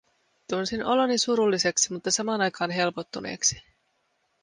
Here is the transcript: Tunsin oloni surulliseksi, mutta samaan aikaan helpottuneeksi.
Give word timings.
Tunsin 0.49 0.83
oloni 0.83 1.17
surulliseksi, 1.17 1.93
mutta 1.93 2.11
samaan 2.11 2.41
aikaan 2.41 2.71
helpottuneeksi. 2.71 3.61